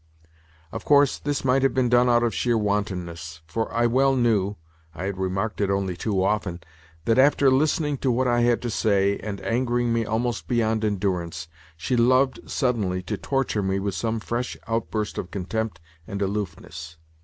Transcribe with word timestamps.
Of 0.71 0.83
course, 0.83 1.19
this 1.19 1.45
might 1.45 1.61
have 1.61 1.75
been 1.75 1.87
done 1.87 2.09
out 2.09 2.23
of 2.23 2.33
sheer 2.33 2.57
wantonness, 2.57 3.41
for 3.45 3.71
I 3.71 3.85
well 3.85 4.15
knew—I 4.15 5.03
had 5.03 5.19
remarked 5.19 5.61
it 5.61 5.69
only 5.69 5.95
too 5.95 6.23
often—that, 6.23 7.19
after 7.19 7.51
listening 7.51 7.99
to 7.99 8.09
what 8.11 8.27
I 8.27 8.41
had 8.41 8.63
to 8.63 8.71
say, 8.71 9.19
and 9.19 9.39
angering 9.41 9.93
me 9.93 10.03
almost 10.03 10.47
beyond 10.47 10.83
endurance, 10.83 11.49
she 11.77 11.95
loved 11.95 12.49
suddenly 12.49 13.03
to 13.03 13.15
torture 13.15 13.61
me 13.61 13.77
with 13.77 13.93
some 13.93 14.19
fresh 14.19 14.57
outburst 14.67 15.19
of 15.19 15.29
contempt 15.29 15.79
and 16.07 16.19
aloofness! 16.19 16.97